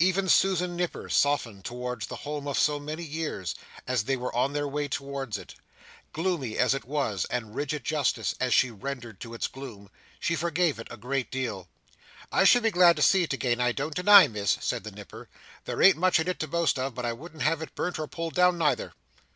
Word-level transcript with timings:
Even 0.00 0.28
Susan 0.28 0.74
Nipper 0.74 1.08
softened 1.08 1.64
towards 1.64 2.08
the 2.08 2.16
home 2.26 2.48
of 2.48 2.58
so 2.58 2.80
many 2.80 3.04
years, 3.04 3.54
as 3.86 4.02
they 4.02 4.16
were 4.16 4.34
on 4.34 4.52
their 4.52 4.66
way 4.66 4.88
towards 4.88 5.38
it. 5.38 5.54
Gloomy 6.12 6.58
as 6.58 6.74
it 6.74 6.84
was, 6.84 7.24
and 7.26 7.54
rigid 7.54 7.84
justice 7.84 8.34
as 8.40 8.52
she 8.52 8.72
rendered 8.72 9.20
to 9.20 9.32
its 9.32 9.46
gloom, 9.46 9.88
she 10.18 10.34
forgave 10.34 10.80
it 10.80 10.88
a 10.90 10.96
great 10.96 11.30
deal. 11.30 11.68
"I 12.32 12.42
shall 12.42 12.62
be 12.62 12.72
glad 12.72 12.96
to 12.96 13.02
see 13.02 13.22
it 13.22 13.32
again, 13.32 13.60
I 13.60 13.70
don't 13.70 13.94
deny, 13.94 14.26
Miss," 14.26 14.58
said 14.60 14.82
the 14.82 14.90
Nipper. 14.90 15.28
"There 15.66 15.80
ain't 15.80 15.96
much 15.96 16.18
in 16.18 16.26
it 16.26 16.40
to 16.40 16.48
boast 16.48 16.76
of, 16.76 16.96
but 16.96 17.06
I 17.06 17.12
wouldn't 17.12 17.42
have 17.42 17.62
it 17.62 17.76
burnt 17.76 17.96
or 18.00 18.08
pulled 18.08 18.34
down, 18.34 18.58
neither!" 18.58 18.92